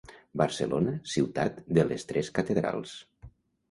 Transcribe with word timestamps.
Barcelona, 0.41 0.95
ciutat 1.13 1.63
de 1.81 1.87
les 1.93 2.11
tres 2.13 2.35
catedrals. 2.41 3.01